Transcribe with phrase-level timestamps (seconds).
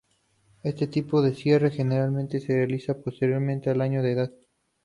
[0.63, 4.31] Este tipo de cierre generalmente se realiza posteriormente al año de edad.